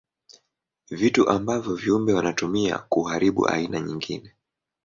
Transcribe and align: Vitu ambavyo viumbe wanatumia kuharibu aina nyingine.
Vitu 0.89 1.29
ambavyo 1.29 1.75
viumbe 1.75 2.13
wanatumia 2.13 2.77
kuharibu 2.79 3.47
aina 3.47 3.79
nyingine. 3.79 4.35